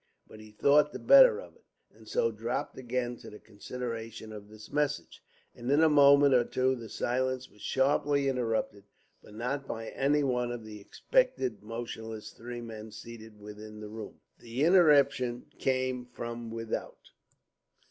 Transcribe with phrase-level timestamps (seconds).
[0.27, 1.63] But he thought the better of it,
[1.93, 5.21] and so dropped again to the consideration of this message.
[5.53, 8.85] And in a moment or two the silence was sharply interrupted,
[9.21, 14.19] but not by any one of the expectant motionless three men seated within the room.
[14.39, 17.11] The interruption came from without.